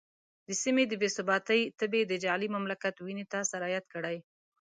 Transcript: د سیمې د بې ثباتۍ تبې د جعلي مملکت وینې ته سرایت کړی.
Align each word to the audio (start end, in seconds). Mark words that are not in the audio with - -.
د 0.47 0.49
سیمې 0.61 0.83
د 0.87 0.93
بې 1.01 1.09
ثباتۍ 1.17 1.61
تبې 1.79 2.01
د 2.07 2.13
جعلي 2.23 2.47
مملکت 2.55 2.95
وینې 2.99 3.25
ته 3.31 3.39
سرایت 3.51 3.85
کړی. 3.93 4.17